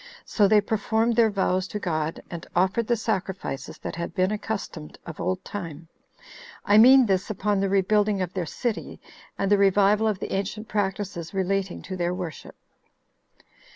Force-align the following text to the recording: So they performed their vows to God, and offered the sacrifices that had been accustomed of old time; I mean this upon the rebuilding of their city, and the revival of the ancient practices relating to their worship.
So 0.25 0.47
they 0.47 0.61
performed 0.61 1.15
their 1.15 1.29
vows 1.29 1.67
to 1.67 1.77
God, 1.77 2.23
and 2.31 2.47
offered 2.55 2.87
the 2.87 2.95
sacrifices 2.95 3.77
that 3.77 3.95
had 3.97 4.15
been 4.15 4.31
accustomed 4.31 4.97
of 5.05 5.19
old 5.21 5.45
time; 5.45 5.89
I 6.65 6.79
mean 6.79 7.05
this 7.05 7.29
upon 7.29 7.59
the 7.59 7.69
rebuilding 7.69 8.19
of 8.19 8.33
their 8.33 8.47
city, 8.47 8.99
and 9.37 9.51
the 9.51 9.59
revival 9.59 10.07
of 10.07 10.17
the 10.17 10.33
ancient 10.33 10.67
practices 10.67 11.35
relating 11.35 11.83
to 11.83 11.95
their 11.95 12.15
worship. 12.15 12.55